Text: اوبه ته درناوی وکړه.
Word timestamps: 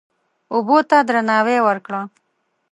اوبه 0.53 0.77
ته 0.89 0.97
درناوی 1.07 1.57
وکړه. 1.63 2.01